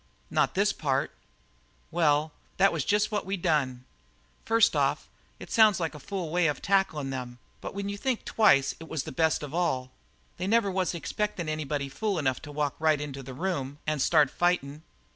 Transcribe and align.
"Not 0.31 0.55
this 0.55 0.73
part." 0.73 1.11
"Well, 1.91 2.31
that 2.57 2.73
was 2.73 2.83
jest 2.83 3.11
what 3.11 3.23
we 3.23 3.37
done. 3.37 3.85
First 4.45 4.75
off, 4.75 5.07
it 5.39 5.51
sounds 5.51 5.79
like 5.79 5.93
a 5.93 5.99
fool 5.99 6.31
way 6.31 6.47
of 6.47 6.59
tacklin' 6.59 7.11
them; 7.11 7.37
but 7.61 7.75
when 7.75 7.87
you 7.87 7.97
think 7.97 8.25
twice 8.25 8.73
it 8.79 8.89
was 8.89 9.03
the 9.03 9.11
best 9.11 9.43
of 9.43 9.53
all. 9.53 9.91
They 10.37 10.47
never 10.47 10.71
was 10.71 10.95
expectin' 10.95 11.47
anybody 11.47 11.87
fool 11.87 12.17
enough 12.17 12.41
to 12.41 12.51
walk 12.51 12.75
right 12.79 12.99
into 12.99 13.21
that 13.21 13.31
room 13.35 13.77
and 13.85 14.01
start 14.01 14.31
fightin'. 14.31 14.81